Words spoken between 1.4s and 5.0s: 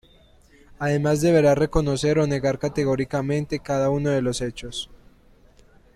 reconocer o negar categóricamente cada uno de los hechos.